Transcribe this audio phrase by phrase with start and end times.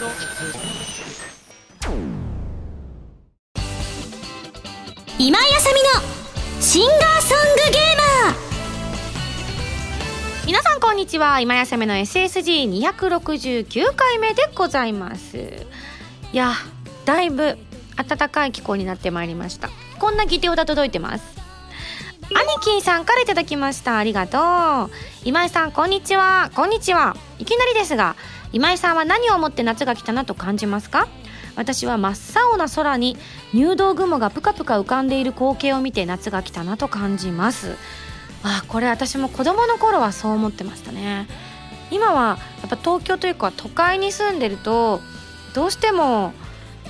[0.00, 0.08] 今
[5.38, 5.90] 井あさみの
[6.62, 8.34] シンガーソングゲーマー。
[10.46, 11.40] 皆さんこんにちは。
[11.40, 15.66] 今やさめの SSG269 回目でございます。
[16.32, 16.54] いや
[17.04, 17.58] だいぶ
[17.96, 19.68] 暖かい気候になってまいりました。
[19.98, 21.24] こんなギテオタ届いてます。
[22.22, 23.98] アニキーさんからいただきました。
[23.98, 24.90] ありがとう。
[25.24, 26.50] 今井さんこんにちは。
[26.54, 27.14] こんにちは。
[27.38, 28.16] いきなりですが
[28.52, 31.08] 今井さんは何を思って夏が来たなと感じますか？
[31.56, 33.16] 私は真っ青な空に
[33.52, 37.76] 入道雲がぷかぷか浮かんでいる光景を見て夏が来たなと感じます。
[38.42, 41.28] あこれ私も子供の頃はそう思ってましたね。
[41.90, 45.00] 今はやっぱ東京というか都会に住んでると
[45.54, 46.32] どうしても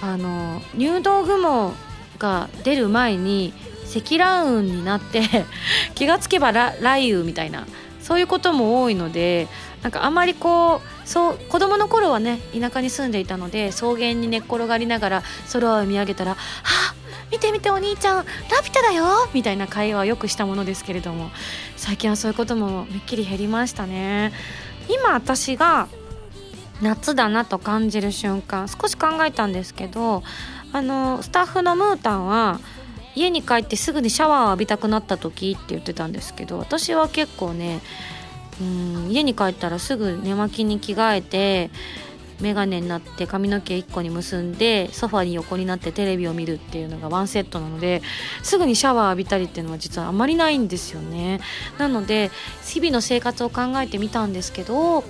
[0.03, 1.73] あの入道雲
[2.19, 3.53] が出る前に
[3.87, 5.23] 積乱雲になって
[5.95, 7.67] 気がつけば雷雨みたいな
[8.01, 9.49] そういうことも多いので
[9.83, 16.95] なんかあまりこうそう子供の頃はね田舎に住んでいたので草原に寝っ転がりながら空を見上げたら「はあ
[17.33, 21.31] 見て見てお兄ちゃんラピュタだよ!」みたいな会話をよくしたものですけれども
[21.77, 24.33] 最近はそういうこともめっきり減りましたね。
[24.89, 25.87] 今私が
[26.83, 30.23] 夏だなと感じる瞬間少し考えたんですけど
[30.73, 32.59] あのスタッフのムータンは
[33.15, 37.81] 家に帰ってすぐにシャワーを浴びたくなった時って言ってたんですけど私は結構ね
[38.61, 41.71] うん家に帰ったらすぐ寝巻きに着替えて
[42.41, 48.03] 眼鏡になって髪の毛1個に結んでソファに横になってテレビを見るっていうのがワンセットなので
[48.43, 51.41] すぐにシャワー浴びたりっていうのは実はあまりないんですよね。
[51.79, 52.31] なので
[52.65, 55.05] 日々の生活を考えてみたんですけど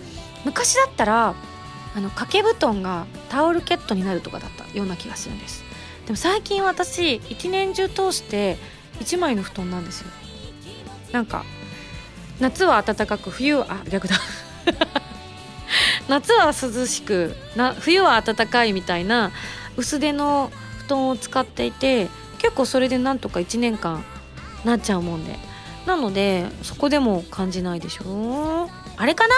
[0.44, 1.34] 昔だったら
[1.94, 5.64] あの掛け布団がタオルケットになるとかだったような気がするんです。
[6.06, 8.56] でも最近私一年中通して
[9.00, 10.08] 1枚の布団なんですよ。
[11.12, 11.44] なんか
[12.41, 14.16] 夏は暖かく冬はあ逆だ。
[16.08, 19.30] 夏は涼しくな冬は暖かいみたいな
[19.77, 20.50] 薄手の
[20.86, 24.04] 布団を使っていて結構それでなんとか1年間
[24.64, 25.38] なっちゃうもんで。
[25.87, 28.70] なのでそこでも感じないでしょ。
[28.97, 29.34] あれかな？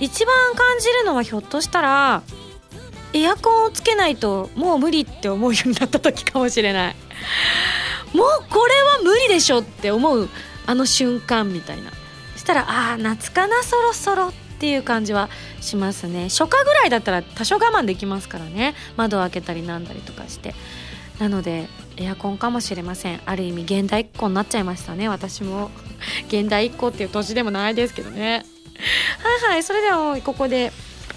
[0.00, 2.22] 一番感じるのはひょっとしたら
[3.12, 6.96] エアコンをつけないともう無理って思うようになった時かもしれない。
[8.14, 10.28] もうこれは無理でしょって思う
[10.66, 11.90] あの瞬間みたいな。
[12.48, 15.28] たらああ夏かなそろそろっていう感じは
[15.60, 16.24] しますね。
[16.30, 18.74] 初夏ぐらいだったら多少我慢できますからね。
[18.96, 20.54] 窓を開けたりなんだりとかして。
[21.20, 21.66] なので
[21.96, 23.20] エアコンかもしれません。
[23.26, 25.70] ある意味現代っ子になっちゃいましたね私も。
[26.28, 28.44] 現代っ子っていう年でもないですけどね。
[29.42, 29.62] はいはい。
[29.62, 30.72] それではここで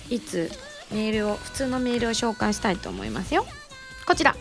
[0.10, 0.52] いつ
[0.92, 3.46] メールを普通のメールを紹介したいと思いますよ。
[4.06, 4.36] こちら。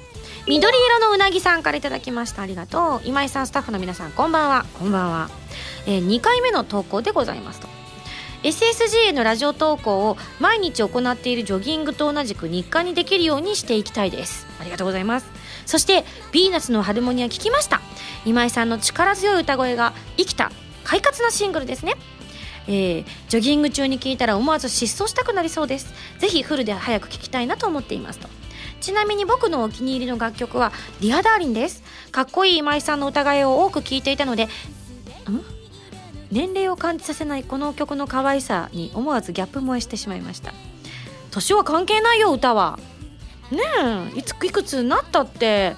[0.47, 2.43] 緑色のうなぎさんからいただきました。
[2.43, 3.01] ありがとう。
[3.05, 4.65] 今井さんスタッフの皆さんこんばんは。
[4.79, 5.31] こんばんは。
[5.87, 7.69] えー、2回目の投稿でございますと。
[8.43, 14.47] SSG へのラジオ投稿を毎日行っているジョギングと同じく日課にできるようにしていきたいです。
[14.59, 15.27] ありがとうございます。
[15.67, 17.83] そしてヴィーナスのハルモニア聞きました。
[18.25, 20.51] 今井さんの力強い歌声が生きた
[20.85, 21.95] 快活なシングルですね。
[22.67, 25.93] えー、ジョギング中に聞いたら思わず疾走したくなりそうです。
[26.19, 28.40] ぜひフルで早く聞きたいなと思っていますと
[28.81, 31.83] ちなみに僕のお気に入りの楽曲は「ディアダーリンです。
[32.11, 34.49] かっこいい今井さんの歌声を多く聞いていたのでん？
[36.31, 40.53] 年齢を感じさせないこの曲の可愛さに思わずギャップ萌えしてしまいました。
[41.31, 42.79] 年は関係ないよ歌は。
[43.51, 43.61] ね
[44.15, 45.77] えいついくつになったって。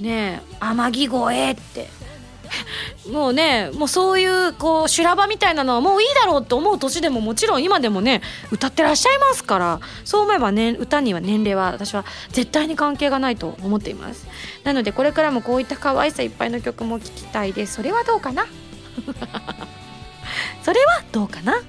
[0.00, 1.95] ねえ天城越えって。
[3.12, 14.26] もうねもうそういうこう修羅場みたいなのはもういいだろうと思う年でももちろん今でもね歌ってらっしゃいますからそう思えばね歌には年齢は私は絶対に関係がないと思っています
[14.64, 18.46] なのでこれからもこういった可愛さいっぱいの曲も聴きたいですそれはどうかな？
[20.62, 21.60] それはどうかな？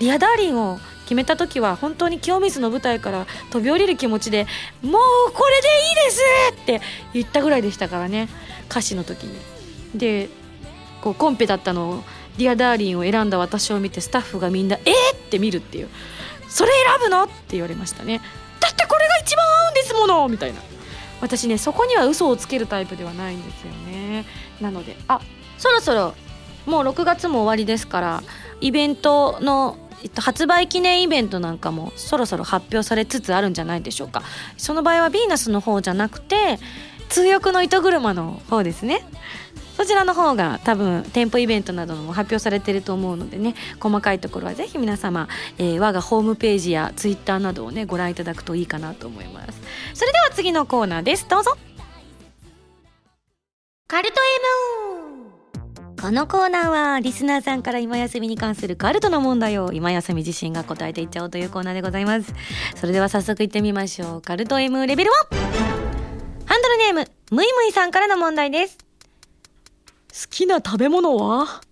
[0.00, 4.46] Dear Darling を決めた時は本当に清水の舞台から飛び降りる気持ちで
[4.82, 6.22] 「もうこれでいいです!」
[6.62, 6.80] って
[7.12, 8.28] 言ったぐらいでしたからね
[8.70, 9.51] 歌詞の時に。
[9.94, 10.28] で
[11.00, 12.04] こうコンペだったのを
[12.38, 15.88] 「Dear Darling」を選んだ私を見てスタッフがみんな「えー!」って見るっていう
[16.48, 18.20] 「それ選ぶの?」って言われましたね。
[18.60, 20.28] だってこれが一番合うんですもの！
[20.28, 20.60] みたいな。
[21.20, 24.24] 私ねそこには嘘をつけるタイプではないんですよね。
[24.60, 25.20] なのであ
[25.56, 26.14] そろそろ
[26.66, 28.22] もう6月も終わりですから
[28.60, 29.78] イベントの
[30.16, 34.22] 発売記念イベントなんかもそろそろ発表されつつあるんじゃないでしょうか。
[34.56, 36.58] その場合はヴィーナスの方じゃなくて
[37.08, 39.06] 通訳の糸車の方ですね。
[39.76, 45.28] そちらの方が多分店舗イベントなども発表されてると思うのでね細かいところはぜひ皆様、
[45.58, 49.60] えー、我がホームページやツイッターなどをねご覧いただくといいかなと思います。
[49.94, 51.26] それでは次のコーナーです。
[51.28, 51.56] どうぞ。
[53.86, 54.72] カルト M
[56.00, 62.34] このコーナーはリスナーさんから今休みに関するカルトの問題を今休み自身が答えていっちゃおうというコーナーでございます。
[62.74, 64.22] それでは早速いってみましょう。
[64.22, 65.36] カルト M レベル1
[66.46, 68.78] ハンドルネームむいむいさんからの問題です。
[70.12, 71.62] 好きな食べ物は？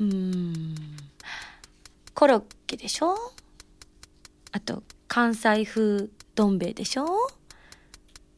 [0.00, 0.74] うーん
[2.12, 3.14] コロッケでしょ？
[4.50, 7.06] あと関西風どん兵衛でしょ？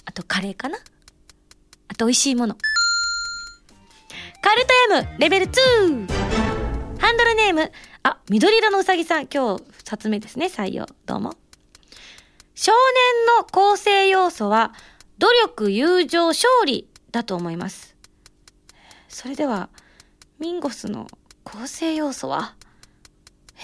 [0.05, 0.77] あとカレーかな？
[1.89, 2.57] あと美味しいもの
[4.43, 6.13] カルト M レベル 2!
[6.99, 7.73] ハンドルネーム、
[8.03, 10.87] あ、緑色のうさぎさん、今日、冊目ですね、採用。
[11.07, 11.35] どうも。
[12.55, 14.75] 少年の構成要素は、
[15.19, 17.92] 努力、友情、勝利だと思います。
[19.13, 19.69] それでは、
[20.39, 21.07] ミンゴスの
[21.45, 22.57] 構成要素は、
[23.59, 23.61] え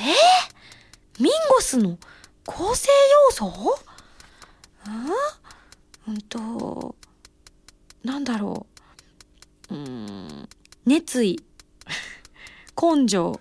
[1.18, 1.98] ー、ミンゴスの
[2.44, 2.88] 構成
[3.30, 3.78] 要素？
[6.06, 6.94] うんうんと、
[8.04, 8.66] なんだろ
[9.70, 9.74] う。
[9.74, 10.48] うん、
[10.86, 11.42] 熱意、
[12.80, 13.40] 根性、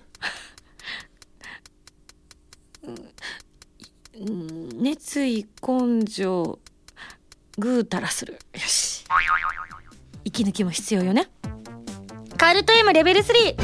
[4.75, 6.59] 熱意、根性、
[7.57, 8.39] ぐうたらする。
[8.53, 9.05] よし。
[10.23, 11.29] 息抜きも必要よね。
[12.37, 13.55] カルト M レベル 3!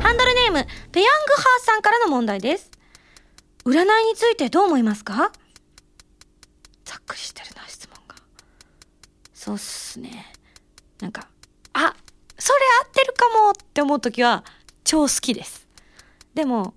[0.00, 2.70] ハンドルネーム、ペヤングハーさんからの問題です。
[3.64, 5.32] 占いについてどう思いますか？
[6.84, 8.14] ざっくりしてるな、質問が。
[9.34, 10.32] そうっすね。
[11.00, 11.28] なんか、
[11.72, 11.94] あ、
[12.38, 14.44] それ合ってるかもって思う時は
[14.84, 15.66] 超好きです。
[16.34, 16.74] でも、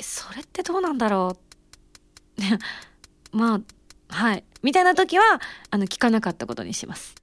[0.00, 1.36] それってどうなんだろ
[2.38, 2.42] う？
[3.36, 4.44] まあ、はい。
[4.62, 5.40] みたいな時は、
[5.70, 7.14] あの、聞かなかったことにします。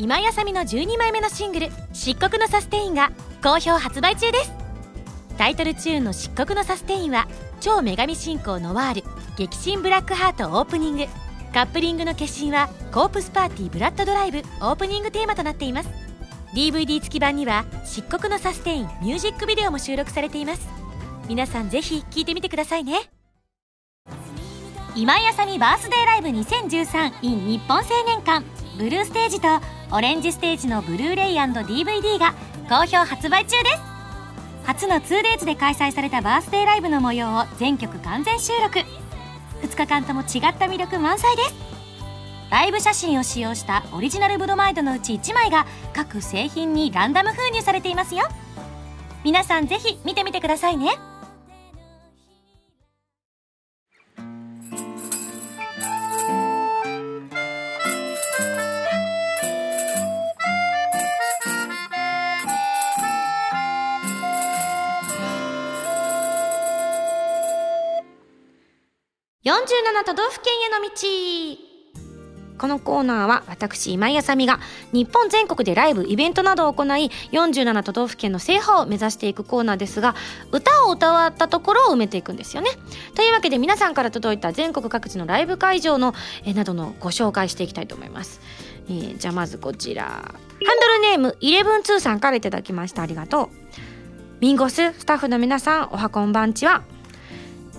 [0.00, 3.12] 今やさみの12枚目のシングル「漆黒のサステイン」が
[3.44, 4.52] 好評発売中です。
[5.36, 7.28] タイトルチューンの「漆黒のサステイン」は
[7.60, 9.04] 超女神信仰ノワール
[9.36, 11.06] 激震ブラックハートオープニング。
[11.52, 15.90] カップリングの決心はコープスパーティーブラッドドライブオープニングテーマとなっています。
[16.54, 20.66] DVD 付き版には漆黒のサステインミュージックビデオも収録されています。
[21.28, 23.10] 皆さんぜひ聴いてみてくださいね。
[24.96, 28.69] 今井あさみバースデーライブ 2013in 日本青年館。
[28.80, 29.48] ブルーステージと
[29.92, 32.32] オレンジステージのブルーレイ &DVD が
[32.66, 33.82] 好評発売中です。
[34.64, 38.78] 初の 2days で開催されたバースデーライブの模様を全曲完全収録。
[39.60, 41.54] 2日間とも違った魅力満載です。
[42.48, 48.28] ライブ写真を使用したオリジナルブロマイドのうち1枚が各製品にランダム封入されていますよ。
[49.24, 50.92] 皆さんぜひ見てみてくださいね。
[69.50, 72.56] 47都道府県への道。
[72.56, 74.60] このコーナーは私今井あさみが
[74.92, 80.14] 日本全国でライブイベントなどを行い47都道府県の制覇を目指していくコーナーですが
[80.52, 82.70] 歌を歌わったところを埋めていくんですよね。
[83.16, 86.14] というわけで皆さんから届いた全国各地のライブ会場の
[86.44, 88.40] えなどのご紹介していきたいと思います、
[88.88, 90.04] えー、じゃあまずこちら。
[90.04, 93.02] ハンドルネーム112さんからいただきました。
[93.02, 93.48] ありがとう。
[94.38, 96.99] ミンゴススタッフの皆さんおはこんばんちは。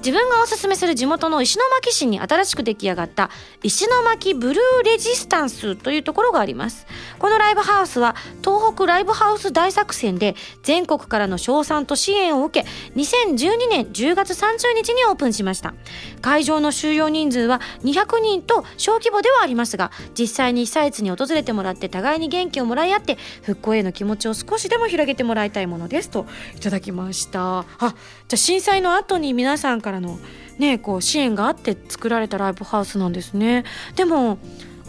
[0.01, 3.30] 自分がおすすめする地元の石巻市に新しく出来上がった
[3.62, 6.88] 石巻ブルーレジスタンスというところがあります。
[7.19, 15.75] このライブハウスは東北ライブハウス大作戦で全国からの賞賛と支援を受け2012年10月30日にオープンしました。
[16.21, 26.25] 会場の収容人数は200人と小規模ではありますが実際に被災地に訪れてもらって互いに元気をもらい合って復興への気持ちを少しでも広げてもらいたいものですと
[26.56, 27.59] いただきました。
[27.59, 27.94] あじゃ
[28.33, 30.18] あ震災の後に皆さんからからの
[30.57, 33.66] ねこう支援があって作られたライブハウスなんですね。
[33.95, 34.38] でも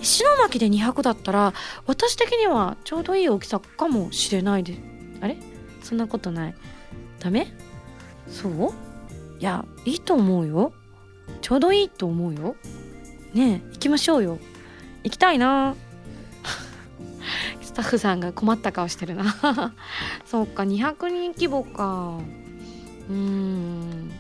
[0.01, 1.53] 石巻で200だったら
[1.87, 4.77] 私的にはちょうどいい大きさかもしれないで
[5.21, 5.37] あれ？
[5.83, 6.55] そんなことない。
[7.19, 7.53] ダメ？
[8.29, 8.53] そう？
[9.41, 10.73] いやいいと思うよ。
[11.41, 12.55] ちょうどいいと思うよ。
[13.35, 14.39] ねえ行きましょうよ。
[15.03, 15.75] 行きたいな。
[17.61, 19.73] スタッフさんが困った顔してるな。
[20.27, 22.19] そっか200人規模か。
[23.09, 24.13] うーん。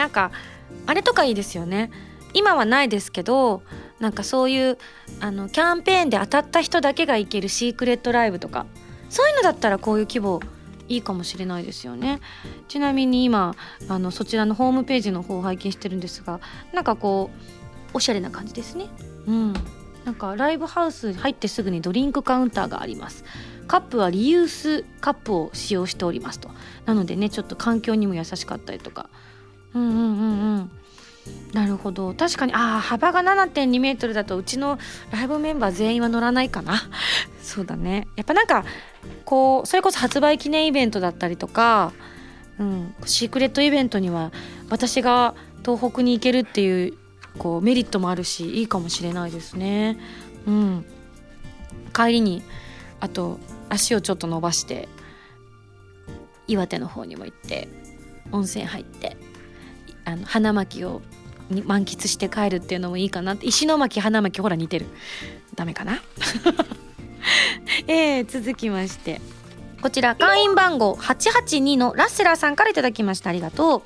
[0.00, 0.32] なんか
[0.86, 1.90] あれとかいいですよね。
[2.32, 3.62] 今はないですけど
[3.98, 4.78] なんかそういう
[5.20, 8.66] あのキャンペーンで当たった人だけが行けるシークレットライブとか。
[9.10, 10.40] そういうのだったらこういう規模
[10.88, 12.20] いいかもしれないですよね。
[12.68, 13.56] ちなみに今
[13.88, 16.40] あのそちらのホームページの方を拝見してるんですが
[16.72, 17.30] なんかこ
[17.92, 18.86] うおしゃれな感じですね。
[19.26, 19.52] うん。
[20.04, 23.24] なんかライブハウス入ってすぐにドリンクカウンターがあります。
[23.66, 26.50] カップはリユースカップを使用しておりますと。
[26.86, 29.10] なのでねちょっと環境にも優しかったりとか。
[29.74, 30.70] うんうんうんうん。
[31.52, 32.14] なるほど。
[32.14, 34.78] 確かにああ幅が7 2メートルだとうちの
[35.10, 36.82] ライブメンバー全員は乗らないかな。
[37.42, 38.06] そうだね。
[38.16, 38.64] やっぱなんか
[39.24, 41.92] こうそれこそ発売記念イベントだったりとか、
[42.58, 44.32] うん、シークレットイベントには
[44.68, 45.34] 私が
[45.64, 46.94] 東北に行けるっていう
[47.38, 49.98] こうメリットもあるしいいかもしれないですね。
[50.46, 50.84] うん。
[51.92, 52.42] 帰りに
[53.00, 54.88] あと足をちょっと伸ばして
[56.46, 57.68] 岩手の方にも行って
[58.30, 59.16] 温泉入って。
[60.04, 61.02] あの花巻を
[61.64, 63.36] 満喫して帰るっていうのもいいかな。
[63.40, 64.86] 石巻花巻ほら似てる。
[65.54, 66.00] ダメかな？
[67.86, 69.20] えー、続きまして。
[69.82, 73.30] こちら会員番号882のラッセラーさんから頂きました。
[73.30, 73.82] ありがとう。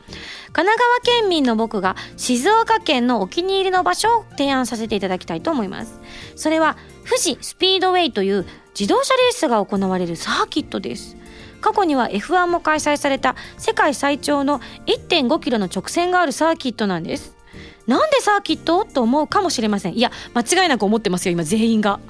[0.53, 6.01] 神奈川県民の僕が静岡県のお気に入りの場所を提案させていただきたいと思います。
[6.35, 8.45] それは富士スピードウェイという
[8.79, 11.17] 自動車レースが行われるサーキットです。
[11.65, 17.35] 過去には F1 も開催された世界最長の1.5キロの直線があるサーキットなんです。
[17.87, 18.85] なんでサーキット？
[18.85, 19.97] と思うかもしれません。
[19.97, 22.01] いや間違いなく思ってますよ今全員が。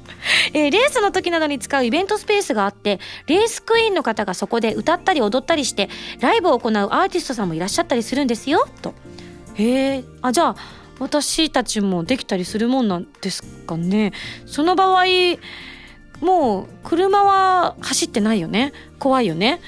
[0.54, 5.90] えー、レースの時などに使うイベントスペースがあってレースクイーンの方がそこで歌ったり踊ったりして
[6.20, 8.94] ライブを行うアーティストさんもいらっしゃったりするんですよと。
[9.56, 10.56] へえあじゃあ
[10.98, 14.14] 私たちもできたりするもんなんですかね。
[14.46, 15.04] その場合
[16.22, 18.72] もう車は走ってないよね。
[18.98, 19.60] 怖いよね。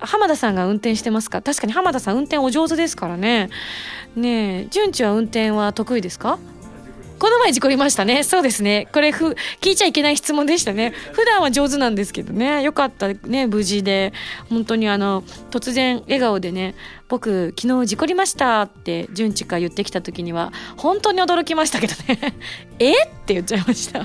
[0.00, 1.42] 浜田さんが運転してますか？
[1.42, 3.50] 確かに浜田さん運転お上手ですからね。
[4.16, 6.38] ねえ順次は運転は得意ですか？
[7.22, 8.24] この前事故りましたね。
[8.24, 8.88] そうですね。
[8.92, 10.92] これふ、聞いちゃいけない質問でしたね。
[11.12, 12.64] 普段は上手なんですけどね。
[12.64, 14.12] よかったね、無事で。
[14.50, 16.74] 本当にあの、突然笑顔でね、
[17.08, 22.34] 僕、昨日事故りましたって、純ちか言ってきた時には、本当に驚きましたけどね。
[22.80, 22.90] え？
[22.90, 24.04] って言っちゃいました。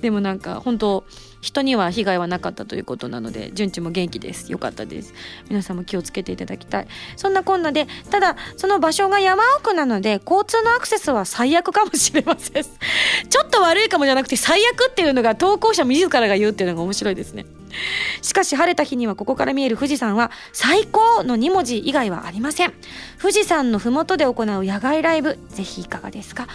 [0.00, 1.04] でもなんか、本当
[1.46, 4.50] 人には被害はなかったということなので順調も元気です。
[4.50, 5.14] よかったです。
[5.48, 6.88] 皆さんも気をつけていただきたい。
[7.16, 12.64] そんなこんなでただその場所が山奥なので交通のアクセスは最悪かもしれません。
[13.30, 17.46] ちょっと悪いかもじゃなくて最悪っていうのが投稿者自らが言うっていうのが面白いですね。
[18.22, 22.72] しかし晴れた日にはここから見える富士山は最高の2文字以外はありません。
[23.20, 26.48] 富士山の麓で行う野外ライブぜひいかがですか？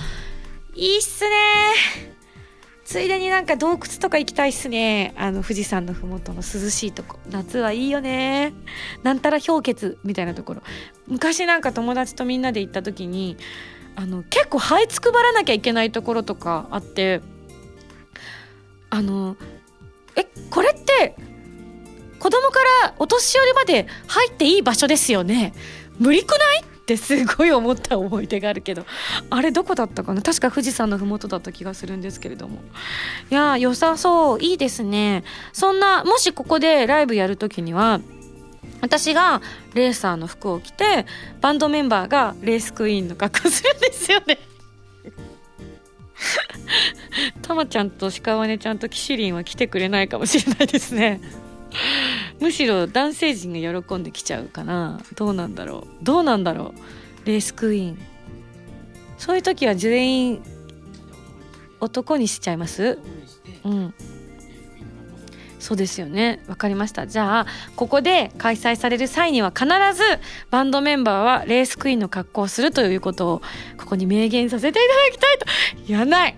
[0.75, 2.10] いいっすね。
[2.91, 5.13] ついでになんか洞窟とか行きたいっすね。
[5.15, 7.19] あの富士山の麓の涼しいとこ。
[7.29, 8.51] 夏はいいよね。
[9.01, 10.61] なんたら氷結みたいなところ。
[11.07, 13.37] 昔なんか友達とみんなで行った時に
[13.95, 17.21] あの結構這いつくばらなきゃいけないところとかあって
[18.89, 19.37] あの
[20.17, 21.15] えこれって
[22.19, 25.53] 子供からお年寄りまで入っていい場所ですよね。
[25.97, 26.70] 無理くない？
[26.95, 28.85] ってすごい思った思い出があるけど
[29.29, 30.21] あれどこだったかな？
[30.21, 32.59] 確か富士山の麓だった気がするんですけれども。
[33.29, 34.41] いや良さそう。
[34.41, 35.23] いいですね。
[35.53, 38.01] そんなもしここでライブやる時には
[38.81, 39.41] 私が
[39.73, 41.05] レーサーの服を着て
[41.39, 44.37] バンドメンバーがレースクイーンの格好するんですよね。
[47.41, 51.19] たまちゃんと鹿ワネちゃんとキシリンは来てくれないかもしれないですね。
[52.39, 54.99] むしろ男性陣が喜んできちゃうかな。
[55.15, 56.03] どうなんだろう。
[56.03, 56.73] どうなんだろ
[57.23, 57.27] う。
[57.27, 57.99] レースクイーン。
[59.17, 60.41] そういう時は全員
[61.79, 62.97] 男にしちゃいます？
[63.63, 63.93] うん。
[65.59, 66.43] そうですよね。
[66.47, 67.05] わかりました。
[67.05, 70.03] じゃあここで開催される際には必ず
[70.49, 73.41] バンドメンバーはレースクイーンの格好をするということを
[73.77, 75.91] ここに明言させていただきたいと。
[75.93, 76.35] やない。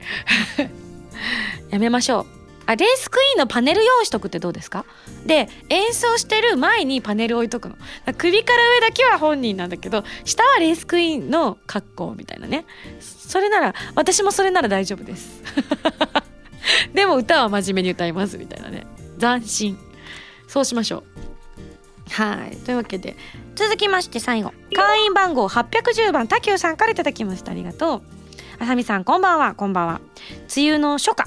[1.72, 2.43] やめましょう。
[2.66, 4.86] あレースクイーンのパネル用意しとくってどうですか？
[5.26, 7.76] で演奏してる前にパネル置いとくの。
[8.18, 12.66] 首から上だけは本人なんだけど下はレースクイーンの格好みたいなね。
[13.02, 15.42] それなら私もそれなら大丈夫です。
[16.94, 18.86] でも歌は真面目に歌いますみたいなね。
[19.20, 19.78] 斬新。
[20.48, 21.04] そうしましょう。
[22.12, 22.58] はい。
[22.58, 23.16] というわけで
[23.56, 24.54] 続きまして最後。
[24.76, 27.52] 会員番号810番タキューさんから頂きました。
[27.52, 28.02] ありがとう。
[28.60, 29.56] あさみさんこんばんは。
[29.56, 30.02] こんばんは。
[30.56, 31.26] 梅雨の初夏。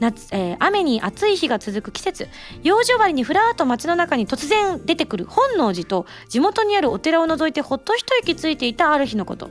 [0.00, 2.28] 夏、えー、雨に暑い日が続く季節。
[2.62, 9.50] 用事終わりにふらっと街の中に突然出てくる本能寺と地元にあるお寺を除いてほっと一息ついていたある日のこと。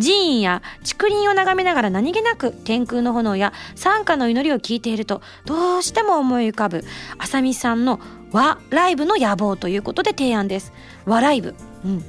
[0.00, 6.82] 寺院や竹林を眺めながら何気なく天空の炎や参加の祈りを聞いているとどうしても思い浮かぶ。
[7.18, 8.00] 浅見さんの
[8.32, 10.72] 和ライブの野望ということで提案です。
[11.04, 11.54] 和ライブ。
[11.84, 12.04] うん。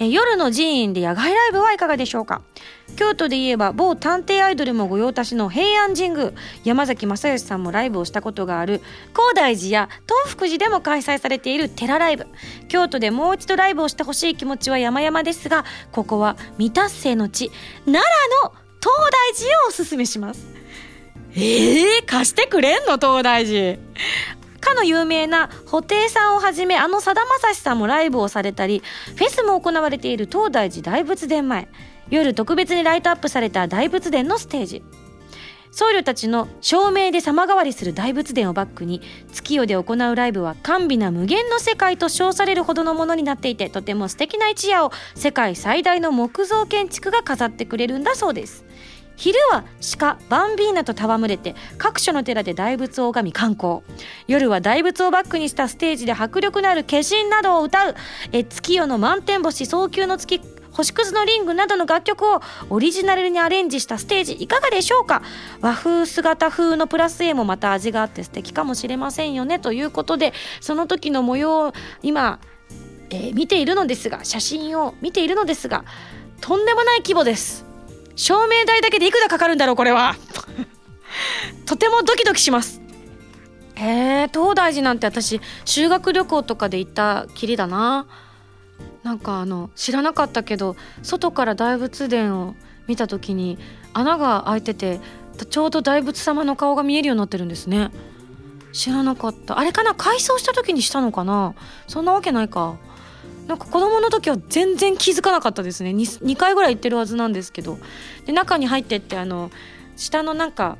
[0.00, 2.42] え夜の寺院で野外ライブはいかがでしょうか？
[2.96, 6.32] 京都で言えば某探偵アイドルも御用達の平安神宮。
[6.64, 8.80] 山崎正義さんもライブをしたことがある。
[9.14, 9.88] 高大寺や
[10.24, 12.26] 東福寺でも開催されている寺ライブ。
[12.68, 17.50] 京都でもう一度ライブをしてほしい気持ちは山々ですがここは未達成の地
[17.84, 18.04] 奈
[18.44, 20.48] 良の東大寺をおすすめします。
[21.36, 22.98] ええー、貸してくれんの？
[22.98, 23.78] 東大寺。
[24.60, 28.82] かの有名な布袋さんをはじめあのさだまさしさんもライブをされたり
[29.14, 31.68] フェスも行われている東大寺大仏殿前
[32.10, 34.82] 夜特別にライトアップされた大仏殿のステージ。
[35.70, 39.00] 僧侶たちの照明で様変わりする大仏殿をバックに
[39.32, 48.64] 月夜で行うライブは甘美な無限の世界と称されるほどのものになっていてとても素敵な一夜を世界最大の木造建築が飾ってくれるんだそうです。
[49.16, 49.64] 昼は
[49.98, 53.80] 鹿バンビーナと戯れて各所の寺で大仏を拝み観光。
[54.26, 57.94] 夜は大仏をバックにしたステージで迫力のある化身などを歌う
[58.32, 60.40] え月夜の満天星早急の月
[60.78, 65.22] 星屑のリングなどの楽曲をオリジナルにアレンジしたステージいかがでしょうか？
[65.60, 72.38] 和風姿風のプラス A もまた味があって素敵かもしれませんよねということでその時の模様を今、
[73.10, 75.84] えー、見ているのですが写真を見ているのですが
[76.40, 77.64] とんでもない規模です。
[78.14, 80.14] 照明代だけでいくらかかるんだろうこれは。
[81.66, 82.80] とてもドキドキします。
[83.74, 88.06] へえ東大寺なんて私修学旅行とかで行ったきりだな。
[89.08, 92.54] なんかあの知らなかったけど外から大仏殿を
[92.86, 93.56] 見た時に
[93.94, 95.00] 穴が開いてて
[95.48, 97.90] ちょうど大仏様の顔が見えるようになってるんですね。
[98.74, 99.58] 知らなかった。
[99.58, 101.54] あれかな改装した時にしたのかな？
[101.86, 102.76] そんなわけないか。
[103.46, 105.92] なんか子供の時は全然気づかなかったですね。
[105.92, 107.78] 2, 2回ぐらい行ってるはずなんですけど。
[108.26, 109.50] で中に入ってってあの
[109.96, 110.76] 下のなんか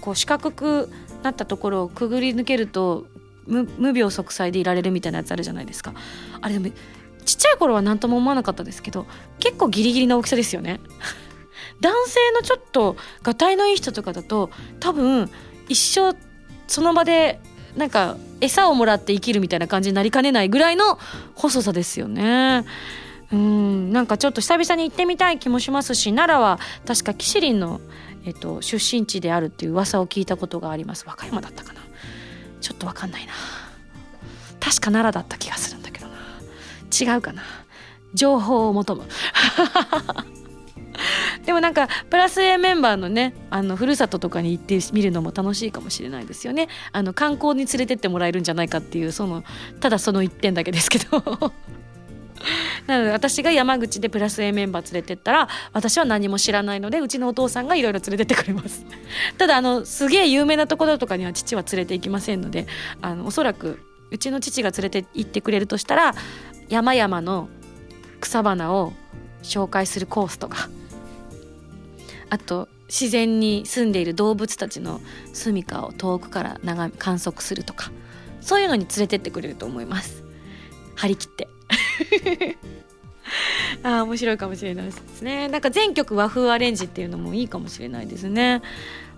[0.00, 0.90] こう四角く
[1.22, 3.06] なったところをくぐり抜けると
[3.46, 5.94] 無病息災でいられるみたいなやつあるじゃないですか。
[6.40, 6.74] あれでも
[7.28, 9.06] ちっちゃい頃は何とも思わなかったですけど
[9.38, 10.80] 結構ギリギリな大きさですよね。
[11.82, 15.30] 男性のちょっとがたいのいい人とかだと多分
[15.68, 16.16] 一生
[16.66, 17.38] その場で
[17.76, 20.98] なんか餌をもらって生きるみたいな感じになりかねないぐらいの
[21.34, 22.64] 細さですよね。
[23.30, 27.82] うんなんかちょっと久々に行ってみたい気もしますし奈良は確かキシリンの、
[28.24, 31.04] えっと、出身地であるっていう噂を聞いたことがあります。
[31.06, 31.82] 和歌山だったかな。
[32.62, 33.34] ちょっと分かんないな。
[34.60, 35.87] 確か奈良だった気がするんだ
[36.88, 37.42] 違うかな。
[38.14, 39.04] 情報を求む。
[41.46, 46.68] でもなんかプラス A メンバーのねあのふるさととかに行ってみるのも楽しいかもしれないですよね。
[46.92, 49.44] あの観光に連れてってもらえるんじゃないかっていうその
[49.80, 51.52] ただその一点だけですけど。
[52.86, 58.84] なので私が山口でプラス A メンバー連れてったら私は何も知らないのでうちのお父さんがいろいろ連れてってくれます。
[59.38, 62.66] ただあのすげえ有名なところとかには父は連れて行きませんので
[63.02, 66.14] あのおそらくうちの父が連れて行ってくれるとしたら
[66.68, 67.48] 山々の
[68.20, 68.92] 草花を
[69.42, 70.68] 紹介するコースとか
[72.30, 75.00] あと自然に住んでいる動物たちの
[75.32, 77.90] 住処を遠くから眺め観測するとか
[78.40, 80.24] そういうのに連れてってくれると思います。
[80.94, 81.48] 張り切って。
[83.82, 85.48] ああ面白いかもしれないですね。
[85.48, 88.62] なんか全曲和風アレンジっていうのもいいかもしれないですね。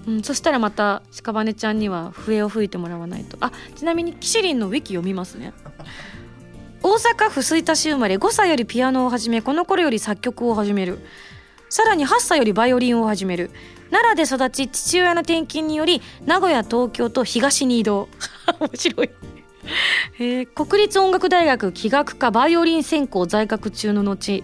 [0.06, 3.36] うん、そしたらまた屍ちゃんには笛を吹いてもらわないと。
[3.40, 5.52] あちなみにキシリンのウィキ読みますね。
[6.82, 11.00] 大阪府吹田市生まれ5歳よりピアノを始めこの頃より作曲を始める。
[11.68, 13.50] さらに8歳よりバイオリンを始める。
[13.90, 18.08] 奈良で育ち父親の転勤により名古屋東京と東に移動。
[18.58, 19.10] 面白い。
[20.18, 24.42] えー、国立音楽大学器楽科バイオリン専攻在学中の後、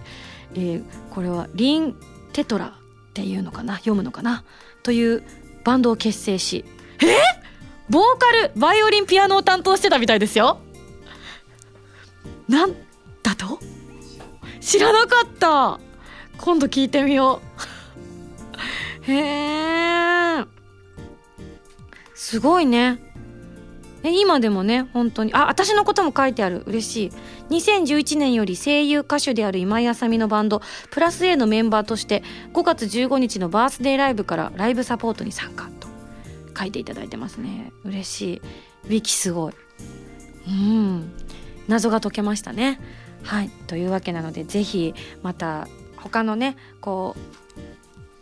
[0.53, 1.95] えー、これはリン・
[2.33, 2.71] テトラっ
[3.13, 3.75] ていうのかな？
[3.75, 4.43] 読むのかな？
[4.83, 5.23] という
[5.67, 6.63] バンドを結成し
[7.01, 7.05] え？
[7.07, 7.09] ー、
[7.89, 10.61] ボーカルバイオリンピアノを担当してたみたいですよ。
[12.47, 12.73] なん
[13.21, 13.59] だと？
[14.61, 15.77] 知らなかった。
[16.37, 17.41] 今度聞いてみよ
[19.07, 19.11] う。
[19.11, 20.45] へえ
[22.15, 23.01] すごいね。
[24.07, 26.63] え今でもね本当にあ私のことも書いてある。
[26.65, 27.11] 嬉しい。
[27.49, 35.87] 2011年より声優歌手である今井あさみのバンドプラス A のメンバーとして5月15日のバースデーライブからライブサポートに参加と。
[36.57, 37.71] 書いていただいてますね。
[37.83, 38.41] 嬉しい。
[38.85, 39.53] ウィキすごい。
[40.47, 41.11] うん。
[41.67, 42.79] 謎が解けましたね。
[43.23, 43.49] はい。
[43.67, 45.67] というわけなのでぜひまた
[45.97, 47.46] 他のねこう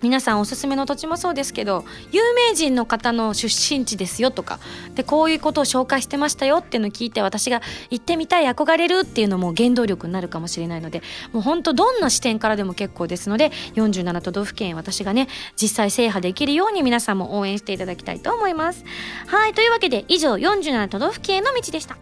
[0.01, 4.59] 皆さんおすすめの土地もそうですけど有名人の方の出身地ですよとか
[4.93, 15.27] でこういうことを紹介してましたよっていうのを聞いて私が行ってみたい憧れるっていうのも原動力になるかもしれないのでもうほんとどんな視点からでも結構ですので47都道府県私がね
[15.59, 18.83] 実際制覇できるように皆さんも応援していただきたいと思います。
[19.27, 21.97] はいというわけで以上47都道府県への道でした。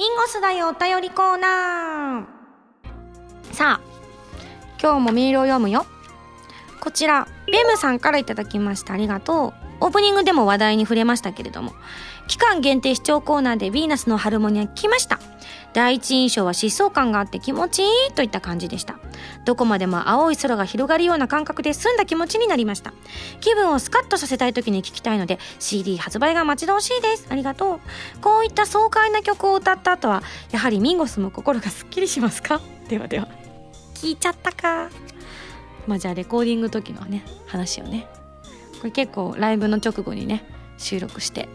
[0.00, 3.54] リンゴスだよお便りコーナー。
[3.54, 3.86] さあ
[4.80, 5.84] 今日もメールを読むよ。
[6.80, 8.94] こちらベムさんから頂きました。
[8.94, 9.48] ありがと
[9.80, 9.84] う。
[9.84, 11.74] オープニングでも話題に触れましたけれども。
[12.28, 15.20] 期間限定視聴コーナーでヴィーナスのハルモニア聞きました。
[15.72, 18.98] 第一印象は疾走感があって気持ちいいといった感じでした。
[19.44, 22.92] どこまでも青い空が広がるような感覚で澄んだ気持ちになりました。
[23.40, 27.26] 気分をスカッとさせたい時に聴きたいので CD 発売が待ち遠しいです。
[27.28, 27.80] ありがとう。
[28.20, 32.60] こういった爽快な曲を歌った後はやはりミンゴスも心がすっきりしますか？
[32.88, 33.28] ではでは。
[33.94, 34.90] 聞いちゃったか。
[35.86, 38.08] まあじゃあレコーディング時のね話をね。
[38.78, 40.44] これ結構ライブの直後にね
[40.78, 41.48] 収録して。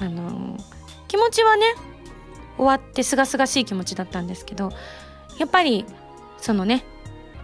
[0.00, 0.60] あのー、
[1.06, 1.66] 気持ちはね
[2.56, 4.70] 終わってすがすがしい気持ちだったんですけど
[5.38, 5.84] やっぱり
[6.38, 6.84] そのね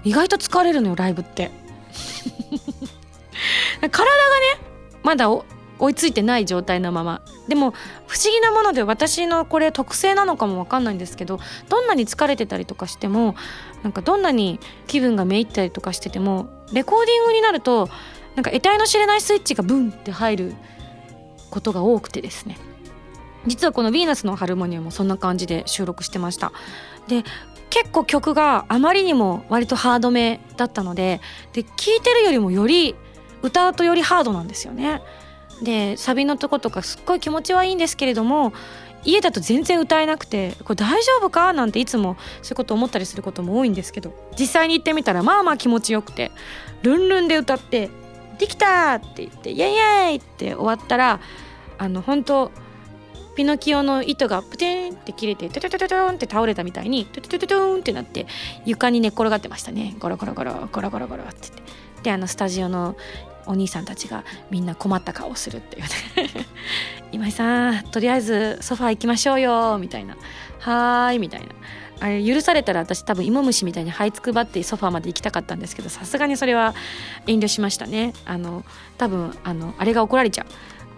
[0.04, 1.50] 意外と疲れるのよライブって。
[3.80, 4.06] 体がね
[5.02, 7.22] まだ追いついてない状態のまま。
[7.48, 7.72] でも
[8.06, 13.34] 不思議なもので私のこれ特性なのかも分かんないんですけどどんなに疲れてたりとかしても
[13.82, 17.88] なんかどんなに気分がめいったりとかしててもレコーディングになると
[18.36, 20.54] なんか得体の知れないスイッチがブンって入る
[21.50, 22.58] ことが多くてですね。
[23.46, 26.52] 実はこの「ヴィーナスのハルモニア」もそんな感じで収録してました
[27.08, 27.24] で
[27.70, 31.20] 結構曲があまりにも割とハードめだったので
[31.52, 32.94] で聴いてるよりもより
[33.42, 35.02] 歌うとよりハードなんですよね
[35.62, 38.52] でサビのとことかすっごい気持ちはいいんですけれども
[39.04, 41.54] 家だと全然歌えなくてこれ大丈夫か？
[41.54, 46.32] なんていつもそういうこと思ったりすることも多いんですけど実際に行ってみたらまあまあ気持ちよくて
[46.82, 47.88] ルンルンで歌って
[48.38, 49.76] 「できた!」って言って「イエイイ
[50.10, 51.20] エイ!」って終わったら
[51.78, 52.50] あの本当
[53.36, 58.26] ピノキオの糸がプテンって切れてトゥトゥトゥトゥンって倒れたみたいにトゥトゥトゥトゥンってなって
[58.64, 59.94] 床に寝っ転がってましたね。
[59.98, 61.62] ゴロゴロゴロゴロゴロゴロって言って
[62.02, 62.96] であのスタジオの
[63.46, 66.46] お兄さんたちがみんな困った顔をするっていうね
[67.12, 70.16] 今井さんとりあえずソファー行きましょうよみたいな
[70.58, 71.48] はーいみたいな
[72.00, 76.74] あれ許されたら私多分芋虫みたいに這いつくばってソファーまで行きたかったんですけどさすがにそれは
[77.26, 78.64] 遠慮しましたねあの
[78.96, 80.46] 多分あのあれが怒られちゃう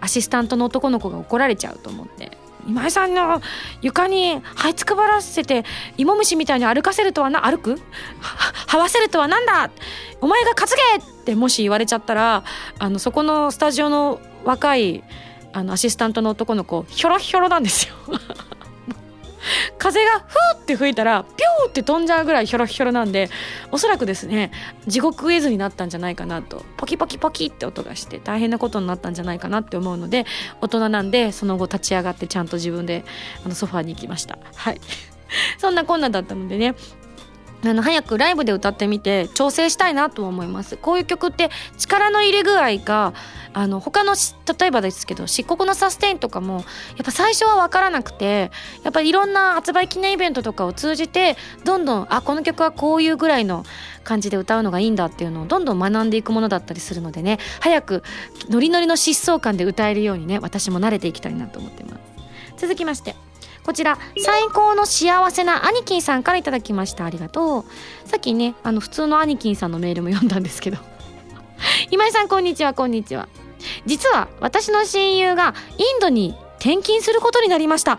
[0.03, 2.37] アシスタントの男の子が怒られちゃうと思って。
[2.65, 3.41] 今井さんの
[3.81, 5.65] 床に這いつくばらせて
[5.97, 7.77] 芋虫みたいに歩かせるとはな歩く？
[8.67, 9.69] はわせるとはなんだ？
[10.21, 12.43] お前が担げってもし言われちゃったら
[12.79, 15.03] あのそこのスタジオの若い
[15.51, 17.95] あのアシスタントの男の子ひょろひょろなんですよ。
[19.77, 23.29] 風がふーって吹いたらピューって飛んじゃうぐらいひょろひょろなんで
[23.71, 24.51] おそらくですね
[24.87, 26.63] 地獄絵図になったんじゃないかなと。
[26.77, 30.25] ポキポキポキって音がして大変なことになったんじゃないかなって思うので
[30.61, 33.03] 大人なんでその後立ち上がってちゃんと自分で
[33.45, 34.37] あのソファーに行きました。
[34.55, 34.81] はい。
[35.57, 36.75] そんなこんなだったのでね
[37.65, 40.77] あの早くライブで歌ってみて調整したいなと思います。
[40.77, 43.13] こういう曲って力の入れ具合が
[43.53, 44.15] あの他の
[44.59, 46.65] 例えばですけど漆黒のサステインとかもやっ
[47.05, 48.51] ぱ最初は分からなくて
[48.83, 53.63] やっぱりいろんな発売記念イベントとかを通じてどんどんあこの曲はこういうぐらいの
[54.03, 58.03] 感じで歌うのがいいんだっていうのをどんどん学んでいくものだったりするのでね早く
[58.49, 62.03] ノリノリの疾走感で歌えるようにね私も慣れていきたいなと思ってます。
[62.57, 63.32] 続きまして。
[63.63, 67.05] こちら最高の幸せなアニキンさんから頂きました。
[67.05, 68.07] ありがとう。
[68.07, 70.77] さっきねあの普通のアニキンさんのメールも読んだんですけど。
[71.91, 73.27] 今井さんこんにちはこんにちは。
[73.85, 77.97] 実は私の親友がインドに転勤することになりました。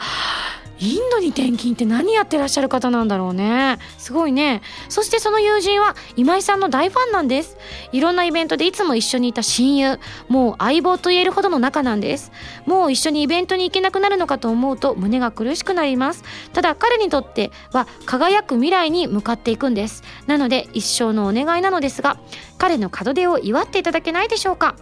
[0.78, 3.78] インドに転勤って何やってらっしゃる方なんだろうね。
[3.98, 4.62] すごいね。
[4.88, 7.56] そしてその友人は今井さんの大ファンなんです。
[7.92, 10.00] いろんなイベントでいつも一緒にいた親友。
[10.28, 12.32] もう相棒と言えるほどの仲なんです。
[12.66, 16.24] もう一緒にイベントに行けなくなるのかと思うと胸が苦しくなります。
[16.52, 20.02] ただ彼にとっては輝く未来に向かっていくんです。
[20.26, 22.18] なので一生のお願いなのですが
[22.58, 24.76] 彼の門出を祝っていただけないでしょうか、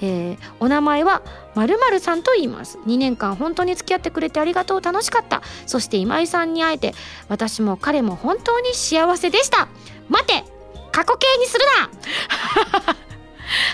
[0.00, 1.22] えー、お名前は
[1.56, 2.78] まるさんと言います。
[2.86, 4.82] 2年間本当に付き合ってくれてありがとう。
[4.82, 5.42] 楽しかった。
[5.66, 6.94] そして今井さんに会えて
[7.28, 9.68] 私も彼も本当に幸せでした。
[10.08, 10.44] 待て
[10.92, 11.90] 過去形にするな。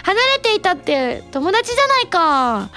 [0.05, 2.71] 離れていたって友達じゃないか。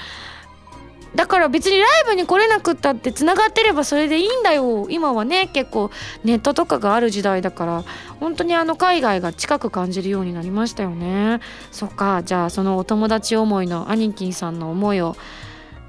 [1.16, 4.86] だから別にライブに来れなくったってつながってればそれでいいんだよ。
[4.90, 5.90] 今はね結構
[6.24, 7.84] ネットとかがある時代だから。
[8.20, 11.40] 本当にあの海外が近く感じるようになりましたよね。
[11.72, 12.22] そっか。
[12.22, 15.16] じゃあそのお友達思いのアニキンさんの思いを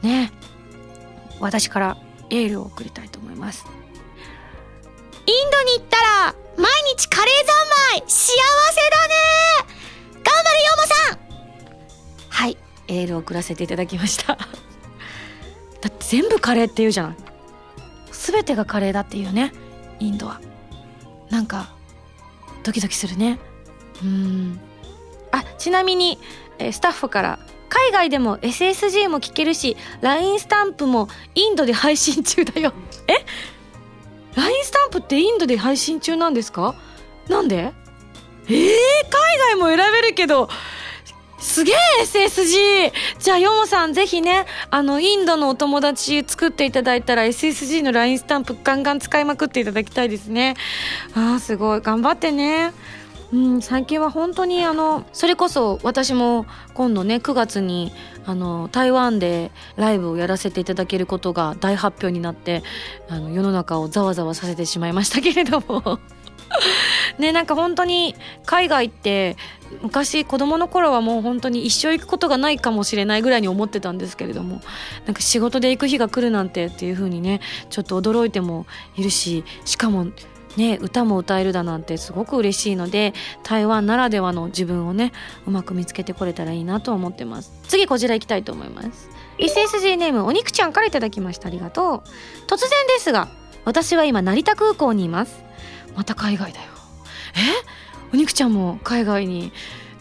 [0.02, 0.32] ね
[1.40, 1.98] 私から
[2.30, 3.66] エールを送りたいと思います。
[5.26, 8.04] インドに行ったら毎日カレー三昧。
[8.08, 9.16] 幸せだね。
[10.24, 11.20] 頑張れヨモさん。
[12.30, 12.58] はい。
[12.88, 14.38] エールを送らせていただきました。
[15.82, 17.16] だって全部カレーって言うじゃない。
[18.12, 19.54] 全てがカレーだっていうね。
[20.00, 20.42] インドは。
[21.30, 21.74] なんか
[22.64, 23.40] ドキドキするね。
[24.04, 24.60] うん。
[25.32, 26.18] あちなみに、
[26.60, 32.74] えスタッフから海外でも SSG も聞けるし LINE スタンプもインドで配信中だよ。
[33.08, 33.26] え
[34.36, 36.76] ？LINE スタンプってインドで配信中なんですか？
[37.28, 37.74] なんで？
[38.50, 40.48] えー、海外も選べるけど
[41.40, 42.92] すげえ SSG!
[43.20, 50.56] じゃあ、ヨモさんぜひね、あの、インドのお友達作っていただいたら SSG の LINE スタンプガンガン使いまくっていただきたいですね。
[51.14, 51.82] ああ、すごい。
[51.82, 52.74] 頑張ってね。
[53.34, 57.92] うん、最近は本当にあのそれこそ私も今度ね9月に
[58.26, 62.64] あの台湾でライブをやらせていただけることが大発表になって
[63.10, 66.00] あの世の中をざわざわさせてしまいましたけれども
[67.20, 69.36] ねなんか本当に海外って
[69.82, 74.62] 昔子供の頃はもう本当に一生行くことがないかもしれないぐらいに思ってたんですけれども
[75.06, 80.08] なんか仕事で行く日が来るなんてっていう風にねちょっと驚いてもいるししかも
[80.56, 85.14] ね歌も歌えるだなんてすごく嬉しいので台湾ならではの自分をね
[85.46, 87.54] うまく見つけてこれたらいいなと思ってます。
[87.68, 89.10] 次こちら行きたいと思います。
[89.38, 92.10] SSG ネームお肉ちゃんから頂きましたありがとう。
[92.48, 93.30] 突然ですが
[93.66, 95.44] 私は今成田空港にいます。
[95.96, 96.66] また海外だよ。
[97.36, 97.97] え？
[98.14, 99.52] お肉ちゃんも海外に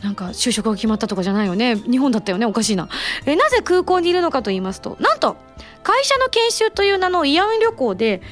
[0.03, 1.77] なんか就職が決まったとかじゃないよね？
[1.77, 2.47] 日本だったよね？
[2.47, 2.88] おかしいな。
[3.25, 5.37] えなぜ空港にいるのかと言いますとなんと
[5.83, 8.23] 会社の研修という名の慰安旅行で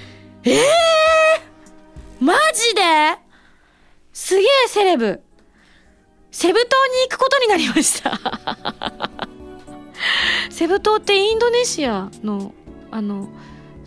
[0.44, 3.18] えー、マジで？
[4.12, 5.22] すげえセレブ。
[6.30, 8.18] セブ島に行くことになりました。
[10.50, 12.52] セブ島ってインドネシアの
[12.90, 13.28] あの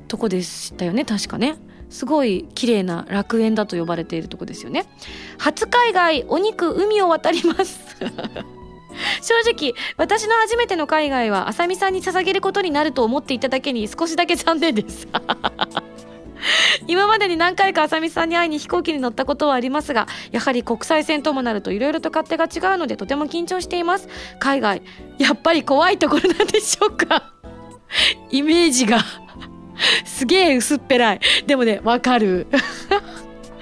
[0.07, 1.05] とこでしたよね？
[1.05, 1.57] 確かね。
[1.89, 4.85] すごい綺麗な楽園だと呼ばれているとこですよね。
[5.37, 7.79] 初海外お肉海を渡ります。
[9.21, 15.07] 正直私の初めての海外はあさみさんに捧げることになると思っていただけに少しだけ残念です。
[16.87, 24.07] 今までに何回かあさみさんに会いに飛行機に乗ったことはありますがやはり国際線ともなるといろいろと勝手が違うのでとても緊張しています。
[24.39, 24.81] 海外
[25.17, 27.33] やっぱり怖いところなんでしょうか。
[28.29, 29.26] イメージが。
[30.05, 31.19] すげえ薄っぺらい。
[31.45, 32.47] でもね、わかる。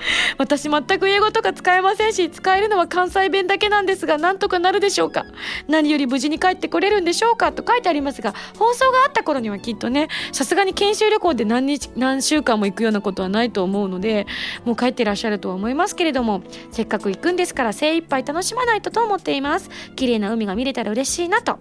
[0.38, 5.26] 私全く英語とか使えませんし、使えるのは関西弁だけなんですが、なんとかなるでしょうか
[5.68, 14.28] 何より無事に帰ってこれるんでしょうかと書いてありますが、放送があった頃にはきっとね、さすがに研修旅行で何日、何週間も行くようなことはないと思うので、
[14.64, 16.42] もう帰ってらっしゃるとは思いますけれども、
[16.72, 19.70] せっかく行くんですから精一杯楽しまないとと思っています。
[19.96, 21.60] 綺麗な海が見れたら嬉しいなと。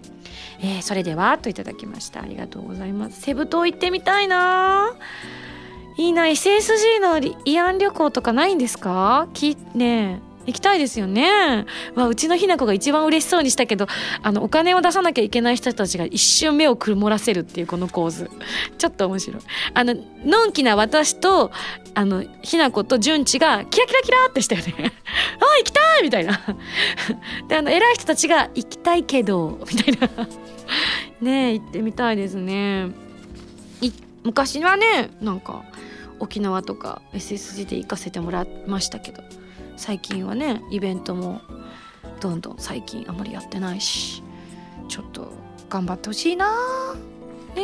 [0.61, 2.21] えー、それでは、といただきました。
[2.21, 3.21] ありがとうございます。
[3.21, 4.93] セブ島行ってみたいな
[5.97, 9.27] いいな SSG の慰安旅行とかないんですか？
[9.33, 11.65] きね行きたいですよね。
[11.95, 13.87] わ、うちのひな子が一番嬉しそうにしたけど、
[14.21, 18.29] あの、お金を出さなきゃいけない人たちが一瞬目を曇らせるっていうこの構図。
[18.77, 19.41] ちょっと面白い。
[19.73, 21.51] あの、のんきな私と、
[21.95, 24.73] あの、ひな子と純ちがキラキラキラってしたよね。
[25.41, 26.39] あ、行きたいみたいな。
[27.47, 30.27] で、あの、偉い人たちが行きたいけど、みたいな。
[31.21, 32.89] ねえ行ってみたいですね。
[34.23, 35.63] 昔はね、なんか、
[36.19, 39.23] 沖縄とか SSG で行かせてもらいましたけど
[39.77, 41.41] 最近はねイベントも
[42.21, 44.23] どんどん最近あんまりやってないし
[44.87, 45.31] ちょっと
[45.69, 46.53] 頑張ってほしいな。
[47.55, 47.61] ね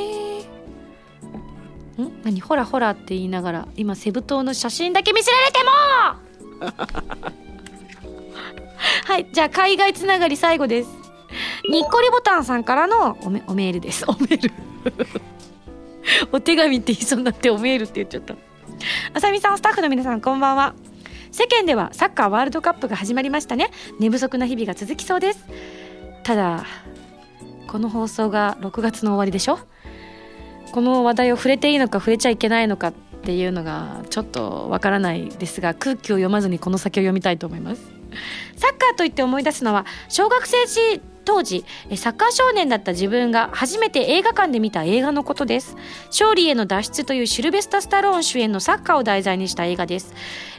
[1.98, 2.22] えん？
[2.24, 2.42] 何？
[2.42, 5.72] ほらほらって言いながら今セブ島の写真だけ見せられても！
[9.06, 10.90] はいじゃあ海外つながり最後です。
[11.70, 14.04] にっこりボタンさんからのおメールです。
[14.08, 14.54] おメール
[16.32, 18.36] お手紙って言いそうになっておメールって言っちゃった。
[19.14, 20.74] あさみさんスタッフの皆さんこんばんは。
[21.32, 23.72] 世間ではサッカーワールドカップが始まりましたね。
[24.00, 25.46] 寝不足な日々が続きそうです。
[26.24, 26.66] ただ
[27.68, 29.60] この放送が6月の終わりでしょ？
[30.72, 37.82] この話題を触れていいのか触れちゃいけないのかっていうのがちょっとわからないですが空気を読まずにこの先を読みたいと思います。
[38.56, 45.76] サッカーといって思い出すのは小学生時当時サッカー少年だった自分が初めて映画館で見た映画のことです。
[46.08, 50.14] 勝利への脱出というシルベスタ・スタローン主演のサッカーを題材にした映画です、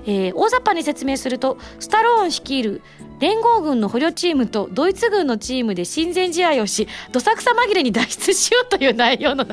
[0.07, 2.83] えー、大雑把に説明するとスタローン率いる
[3.21, 9.45] 連合軍の捕虜チームとドイツ軍のチームで親善試合をしどさくさ紛れに脱出しようという内容の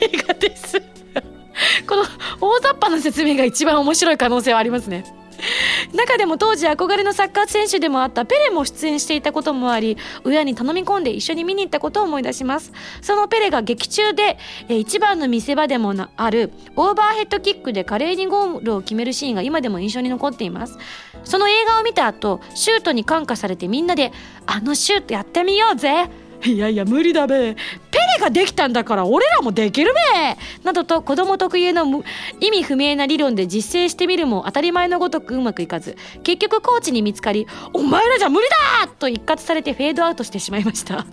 [0.00, 0.80] 映画です。
[1.86, 2.04] この
[2.40, 5.04] 大雑把な説明が一番面白い可能性はありますね。
[5.94, 12.72] 中でも当時憧れのサッカー選手でもあったペレも出演していたこともあり親に頼み込んで一緒に見に行ったことを思い出します。
[13.00, 20.78] そのペレが劇中で、一番の見せ場でもあるオーバーヘッドキックで華麗にゴールを決めるシーンが今でも印象に残っています。
[21.24, 24.12] その映画を見た後シュートに感化されてみんなで
[24.46, 26.08] あのシュートやってみようぜ
[26.44, 27.54] いやいや無理だべ。
[27.54, 30.38] ペレができたんだから俺らもできるべ。
[30.64, 32.04] などと子供特有の
[32.40, 35.96] 意味不明な理論で実践してみるも当たり前のごとくうまくいかず。
[36.22, 38.46] 結局コーチに見つかり「お前らじゃ無理
[38.82, 41.06] だ!」と一括されてフェードアウトしてしまいました。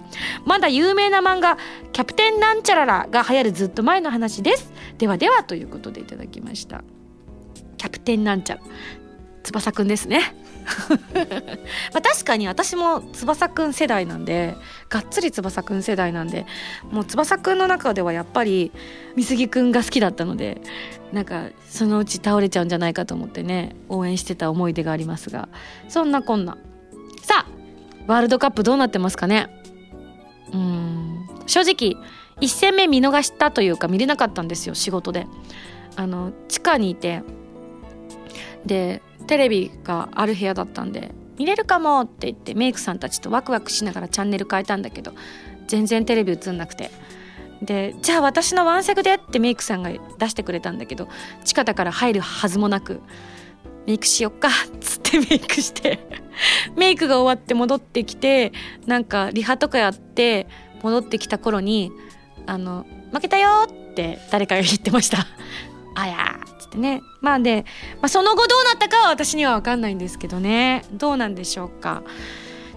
[0.46, 1.58] まだ有名な漫画
[1.92, 4.72] 「キャプテンなんちゃらら」が流行るずっと前の話です。
[4.98, 6.84] ではではということでいただきました。
[7.78, 8.62] キャプテンなんちゃら。
[9.44, 10.36] 翼くんですね。
[11.94, 14.56] まあ確かに私も翼くん世代なんで
[14.90, 16.46] がっつり翼くん世代なんで
[16.92, 18.72] もう翼くんの中ではやっぱり
[19.16, 20.62] 美杉くんが好きだったので
[21.14, 25.50] なんかそのうち倒れちゃうんじゃないかと思ってね応援してた思い出がありますが
[25.88, 26.58] そんなこんな。
[27.22, 27.66] さあ
[28.08, 29.50] ワールドカップどうなってますかね?
[30.54, 31.28] うん。
[31.48, 32.02] 正直
[32.42, 35.28] 1戦目見逃したというか見れなかったんですよ仕事で。
[35.96, 37.24] あの地下にいて。
[38.66, 45.14] でテレビがある部屋だったんで見れるかもって言ってメイクさんたちとワクワクしながらチャンネル変えたんだけど
[45.68, 46.92] 全然テレビ映んなくて。
[47.62, 51.08] でじゃあ私のワンセグでってメイクさんが出してくれたんだけど
[51.46, 53.02] 地下だから入るはずもなく
[53.88, 56.00] メイクしよっかっつって メイクして
[56.76, 58.52] メイクが終わって戻ってきて
[58.86, 60.48] なんかリハとかやって
[60.84, 61.92] 戻ってきた頃に
[62.46, 65.26] あの負けたよって誰かが言ってました
[65.96, 67.02] あやつってね。
[67.22, 67.66] まあで、
[68.02, 70.84] まあ、その後どうなったかは私には分かんないんですけどね。
[70.92, 72.04] どうなんでしょうか。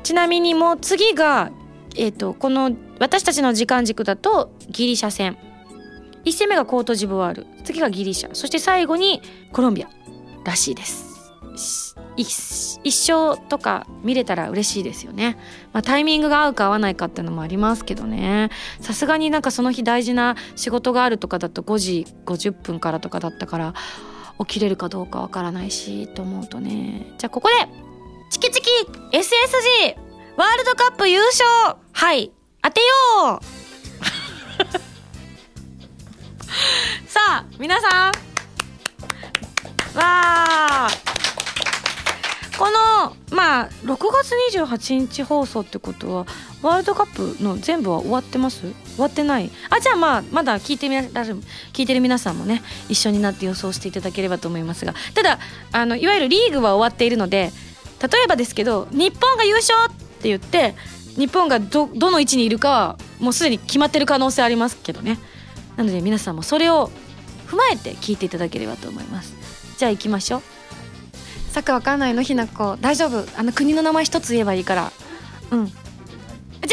[0.03, 1.51] ちなみにもう次が
[1.97, 5.37] えっ、ー、とこの私たちの時間軸だとギリシャ戦。
[6.25, 7.47] 1戦目がコートジボワール。
[7.65, 8.31] 次がギリシャ。
[8.35, 9.23] そして最後に
[9.53, 9.89] コロンビア
[10.45, 11.09] らしいです。
[12.19, 15.39] 一生とか見れたら嬉しいですよね、
[15.73, 18.51] まあ、タイミングが合うか合わないかっていうのもありますけどね。
[18.81, 23.75] さすがになんかその日大事な仕事があるとかだと5時50分からとかだったから
[24.41, 27.15] 起きれるかどうかわからないしと思うとね。
[27.19, 27.55] じゃあここで
[28.31, 28.69] チキチキ
[29.17, 29.97] SSG
[30.37, 31.79] ワールドカップ優勝。
[31.93, 32.33] はい。
[32.63, 32.87] 当てよ
[33.41, 33.45] う。
[37.07, 38.13] さあ皆さん。
[39.97, 41.28] わー。
[42.59, 46.27] このまあ6月28日放送ってことは
[46.61, 48.63] ワールドカップの全部は終わってます？
[48.63, 49.51] 終わってない？
[49.71, 51.13] あじゃあまあまだ聞いてみられる
[51.73, 54.95] 聞いてる皆さんもね一緒になって予想していただければと思いますが。
[55.15, 55.39] ただ
[55.71, 57.53] あのいわゆるリーグは終わっているので
[58.03, 60.75] 例えばですけど日本が優勝って言って
[61.17, 65.19] 日本がどどの位置にいるかはもうすでに決まってる可能性ありますけどね。
[65.77, 66.91] なので皆さんもそれを
[67.47, 69.33] 踏まえて聞いていただければと思います。
[69.79, 70.58] じゃあ行きましょう。
[71.53, 72.77] サッカーわかんないのひなこ。
[72.81, 73.25] 大丈夫。
[73.39, 74.93] あの国の名前一つ言えばいいから。
[75.51, 75.67] うん。
[75.67, 75.73] じ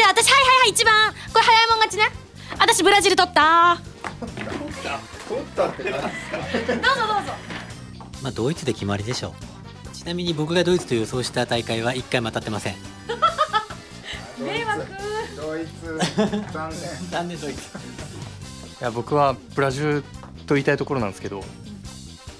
[0.02, 1.12] ゃあ私はいはいはい一番。
[1.32, 2.10] これ早いもん勝ちね。
[2.58, 3.78] 私ブラジル取った。
[5.28, 7.32] 取ったってどうぞどうぞ。
[8.22, 9.34] まあドイツで決まりでしょ
[9.84, 9.96] う。
[9.96, 12.74] ちなみに僕がドイツと予想した大会は一回も当たってません。
[14.38, 14.86] 迷惑。
[15.36, 15.98] ドイツ。
[16.52, 17.10] 残念。
[17.10, 17.78] 残念ドイツ。
[18.80, 20.02] いや僕はブラジル
[20.46, 21.42] と言いたいところなんですけど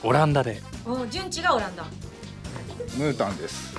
[0.02, 0.62] オランダで。
[0.84, 1.84] お順地がオランダ
[2.96, 3.76] ムータンです。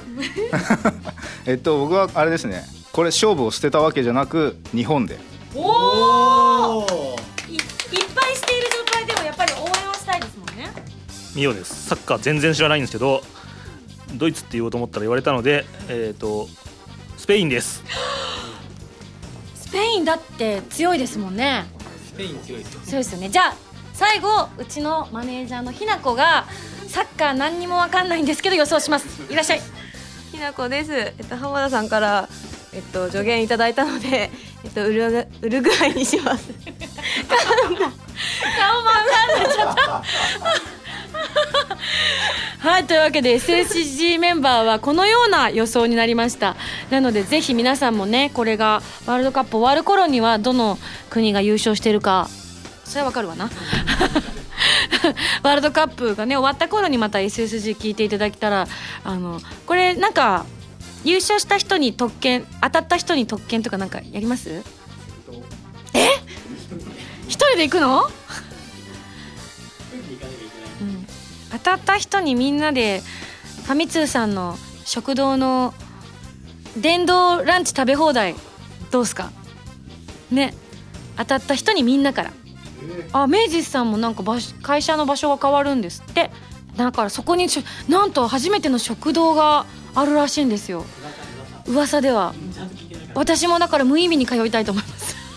[1.45, 2.63] えっと僕はあれですね。
[2.91, 5.19] これ勝負を捨てたわけじゃなく日本で。
[5.55, 7.15] おお
[7.47, 7.59] いいっ
[8.15, 10.71] ぱいしている状態でもやっぱり応援をしたいですもんね。
[11.35, 11.87] ミオです。
[11.87, 13.23] サッカー全然知らないんですけど
[14.13, 16.47] ドイツって言おうと思ったら言われたのでえっ、ー、と
[17.17, 17.83] スペインです。
[19.55, 21.65] スペインだって強いですもんね。
[22.07, 23.29] スペイン強いですよそうですよね。
[23.29, 23.55] じゃあ
[23.93, 26.45] 最後うちのマネージャーのひなこが
[26.87, 29.31] サッカー何にも分かんないんですけど予想します。
[29.31, 29.61] いらっしゃい。
[30.31, 32.29] ひなこです、えっと、浜田さんから
[32.73, 34.29] えっと助言いただいたので、
[34.63, 36.45] えっと、ウルウルグアイにします。
[36.47, 40.03] 顔も分かんないちゃった。
[42.59, 46.55] はいというわけで SSG メンバーはこのような予想になりました。
[46.89, 50.77] なのでぜひ皆さんもねこれがワールドカップ終わる頃にはどの
[51.09, 52.29] 国が優勝してるか
[52.83, 53.49] それはわかるわな
[55.43, 58.67] ワールドカップがね終わった頃にまた SSG 聞いていただけたら
[59.03, 60.45] あのこれなんか
[61.03, 64.63] 優勝した人に特権当たった人に特権とかなんかやります？
[65.93, 66.07] え？
[67.27, 68.03] 一人で行くの、
[70.81, 71.07] うん、
[71.51, 73.03] 当たった人にみんなで
[73.65, 75.73] ファミ通さんの食堂の
[76.77, 78.35] 電動ランチ食べ放題
[78.91, 79.31] どうすか？
[80.31, 80.53] ね。
[81.17, 82.31] 当たった人にみんなから
[83.13, 86.31] あ明治さんもなんか場会社の場所が変わるんですって。
[86.75, 87.47] だからそこに
[87.89, 90.85] なんと初めての食堂があるらしいんですよ。
[91.65, 92.33] 噂では。
[93.15, 95.15] 私もだから無意味に通いたいと思います。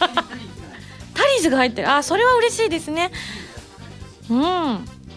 [1.14, 1.90] タリーズが入ってる。
[1.90, 3.10] あそれは嬉しいですね。
[4.28, 4.40] うん。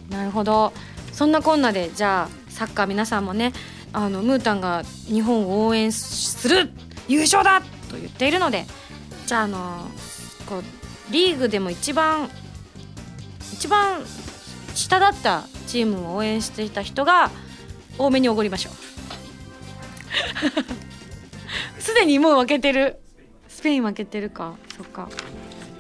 [0.10, 0.72] なるほど。
[1.12, 3.54] そんなこんなでじゃあサッカー皆さんもね
[3.94, 6.72] あのムータンが日本を応援する
[7.08, 8.66] 優勝だと言っているので
[9.28, 9.88] じゃああの
[10.48, 10.64] こう
[11.14, 12.28] リーグでも一番
[13.54, 14.02] 一番
[14.74, 17.30] 下だったチームを応援していた人が
[18.00, 18.74] 多めにおごりましょう。
[21.80, 23.00] すでにもう負けてる。
[23.48, 24.56] スペイン負けてるか。
[24.76, 25.08] そっか。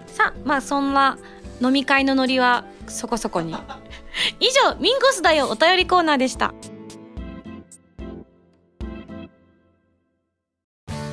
[0.05, 1.17] さあまあそんな
[1.59, 3.55] 飲み会のノリはそこそこに。
[4.39, 6.53] 以上ミンゴスだよお便りコーナーでした。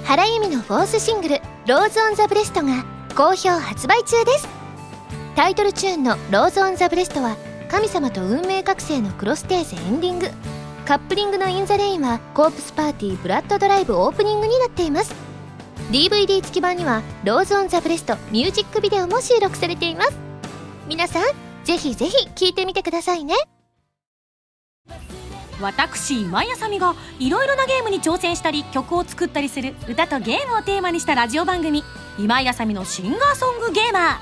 [0.05, 4.48] 原由美のフォースシングル「Rose on the breast」が好評発売中です。
[5.36, 7.36] タイトルチューンの「ローズ・オン・ザ・ブレスト」は
[7.68, 10.30] 神様と運命覚醒のクロステーゼエンディング。
[10.86, 15.14] カップリングの「イン・ザ・レイン」はコープスパーティーブラッドドライブオープニングになっています。
[15.90, 20.12] DVD 付き版には「Rose on the breast」ミュージックビデオも収録されています。
[20.86, 21.22] 皆さん
[21.64, 23.34] ぜひぜひ聴いてみてくださいね。
[25.61, 31.84] 私今井麻美がいろいろなゲームに挑戦したり曲を作ったりする歌とゲームをテーマにしたラジオ番組
[32.18, 34.18] 「今井麻美のシンガーソングゲーマー」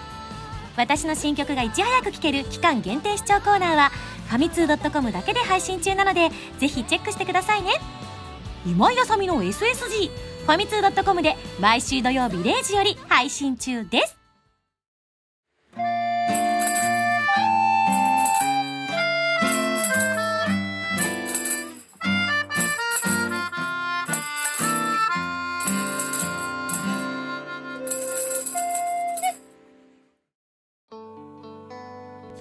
[0.77, 3.91] 私の新曲がいち早く聴ける期間限定視聴コーナーは
[4.29, 7.73] ファミツー .com だけで配信中なのでぜひチェックしてくださいね。
[8.67, 14.18] 今井あさみの SSG ファミツー .com で毎週土曜日0時より配信中です。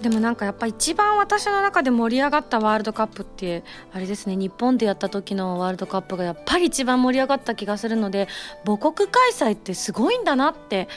[0.07, 4.37] でもなんかやっぱ一番私の中で盛り上がったワールドカップってあれですね。
[4.37, 8.29] 日本でやった時のワールドカップがやっぱり一番盛り上がった気がするので
[8.65, 10.87] 母国開催ってすごいんだなって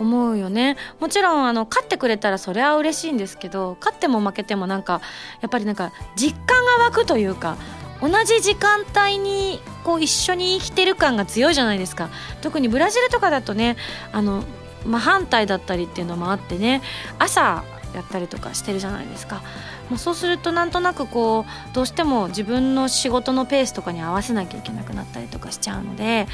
[0.00, 0.76] 思うよね。
[0.98, 5.00] もちろんあの勝ってくれたらそれは嬉しいんですけど勝っても負けてもなんか
[5.42, 7.56] やっぱりなんか実感が湧くというか
[8.00, 12.08] 同じ時間帯にこう一緒に生きてる感が強いじゃないですか。
[12.42, 13.76] 特にブラジルとかだとね
[14.10, 14.42] あの、
[14.84, 16.82] まあ、反対だったりっていうのもあってね
[17.20, 17.62] 朝
[17.96, 19.42] やったりとかしてるじゃないですか。
[19.90, 26.26] もうそうするとなんとなくこうどうしても自分の仕事のペースとかに合わせなきゃいけなくなったりとかしちゃうので、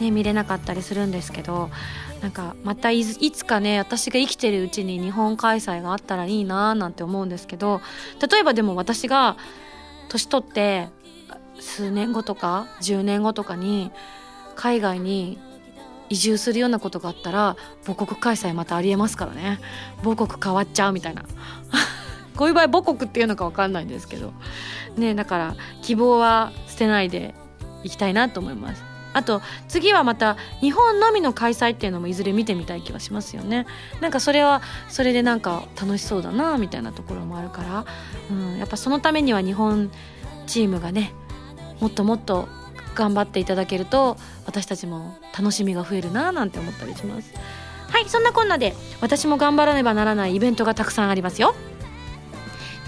[0.00, 1.70] ね、見れなかったりするんですけど
[2.20, 7.80] なんかまたいつかね私が生きてるうちに日本開催があったらいいななんて思うんですけど
[8.28, 9.36] 例えばでも私が
[10.08, 10.88] 年取って
[11.60, 13.92] 数年後とか10年後とかに
[14.56, 15.38] 海外に
[16.08, 19.58] 移住するようなことがあったら母国開催またありえますからね。
[20.02, 21.24] 母国変わっちゃうみたいな。
[22.36, 24.32] こういう場合母国っていうのか分かんないんですけど。
[24.96, 27.34] ねだから希望は捨てないで
[27.84, 28.82] いきたいなと思います。
[29.12, 33.66] あと次はまた日本のみの開催っていうのもいずれ見てみたい気はしますよね。
[34.00, 37.86] なんかそれはそれでなんか楽しそうだなみたいなところもあるから、
[38.30, 39.90] うん、やっぱそのためには日本
[40.46, 41.12] チームがね
[41.80, 42.48] もっともっと
[42.96, 44.16] 頑張っていただけると
[44.46, 47.32] 私たちも楽しみが増えるななんて思ったりします。
[47.88, 51.54] はいそんなこんなで私も頑張らねばならないイベントがたくさんありますよ。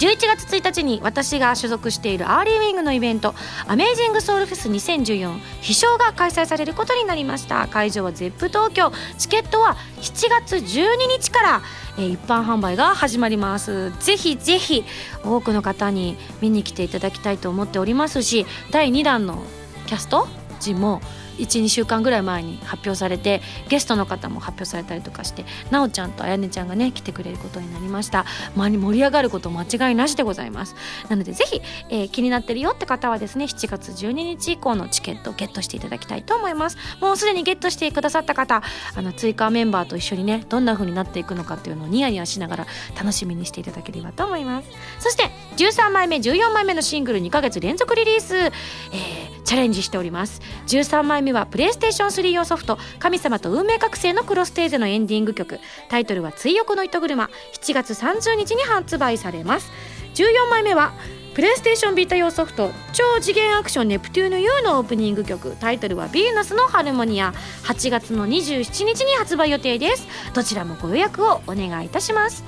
[0.00, 3.34] 11月1日に私が所属している Early Wing のイベント
[3.66, 7.66] アメージングソウルフェス2014飛翔が開催されることになりました。
[7.68, 8.92] 会場は Zepp 東京。
[9.18, 11.62] チケットは7月12日から
[11.98, 13.90] えー、一般販売が始まります。
[13.98, 14.84] ぜひぜひ
[15.24, 19.42] 多くの方に見に来ていただきたいと思っておりますし第2弾の
[19.88, 20.28] キャスト？
[20.60, 21.00] 陣も
[21.38, 28.24] 12週間ぐらい前に発表されてゲストの方も発表されたりとかしてなおちゃんとあやねちゃんがね来てくれることになりました。
[28.56, 30.74] 周り盛り上がること間違いなしでございます。
[31.08, 31.60] なのでぜひ、
[31.90, 36.76] えー、気になってるよって方はですね7月12日以降のチケットをゲットしていただきたいと思います。
[37.00, 38.62] もうすでにゲットしてくださった方
[38.94, 42.66] あの追加メンバーと一緒にねどんな風になっていくのかっていうのをニヤニヤしながら
[42.96, 44.68] 楽しみにしていただければと思います。
[44.98, 50.40] そして13枚目14枚目のシングル2ヶ月連続リリース、えー、チャレンジしております。
[50.66, 55.60] 13枚目はプレイステーション3用ソフト「神様と運命覚醒」のクロステーゼのエンディング曲。
[55.88, 59.70] タイトルは「追憶の糸車」7月30日に発売されます。
[60.14, 60.92] 14枚目は
[61.34, 65.56] プレイステーションビータ用ソフト「超次元アクションネプテューヌ U」のオープニング曲。
[65.60, 67.32] タイトルは「ヴィーナスのハルモニア」
[67.64, 70.06] 8月の27日に発売予定です。
[70.34, 72.44] どちらもご予約をお願いいたします。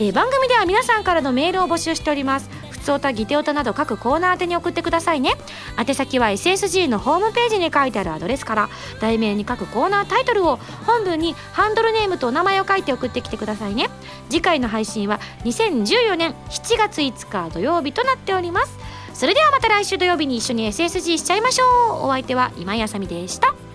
[0.00, 2.48] えー、番組では皆さんからのメールを募集しております。
[2.88, 5.32] つおたぎておたなど各コーナー宛てに送ってくださいね。
[5.78, 8.68] 宛先は SSG のホームページに書いてあるアドレスから。
[9.00, 13.90] 題名に各コーナータイトルを本文にハンドルネームとお名前を書いて送ってきてくださいね。
[14.30, 18.78] 次回の配信は2014年7月5日土曜日となっております。
[19.12, 21.64] それではまた来週土曜日に一緒に SSG しちゃいましょ
[22.04, 22.06] う。
[22.06, 23.67] お相手は今井あさみでした。